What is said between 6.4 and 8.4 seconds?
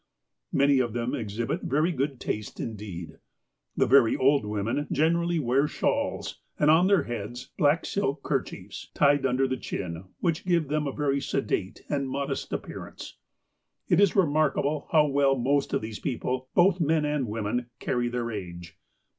and on their heads black silk